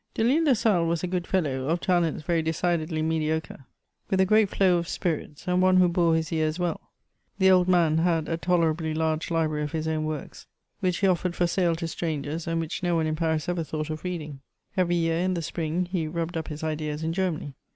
[0.15, 3.65] Delisle de Sales was a good fellow, of talents very decidedly mediocre,
[4.09, 6.89] with a great flow of spirits, and one who bore his years well;
[7.37, 10.47] the old man had a tolerably large library of his own works,
[10.79, 13.91] which he offered for sale to strangers, and which no one in Paris ever thought
[13.91, 14.39] of reading.
[14.75, 17.53] Every year, in the spring, he rubbed up his ideas in Germany.